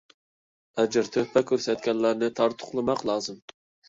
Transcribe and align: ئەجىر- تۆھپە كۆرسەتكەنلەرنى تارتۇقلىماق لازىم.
ئەجىر- 0.83 1.09
تۆھپە 1.15 1.43
كۆرسەتكەنلەرنى 1.51 2.31
تارتۇقلىماق 2.39 3.05
لازىم. 3.11 3.39